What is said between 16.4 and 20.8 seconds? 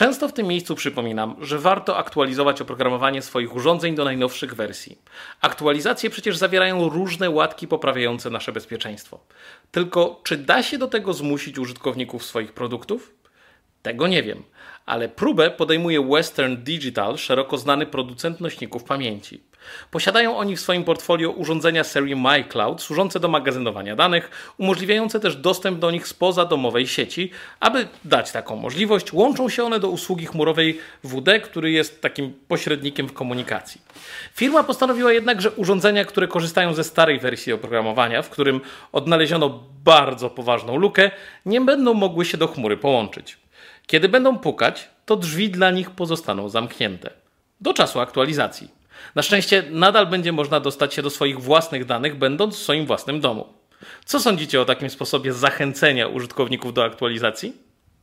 Digital, szeroko znany producent nośników pamięci. Posiadają oni w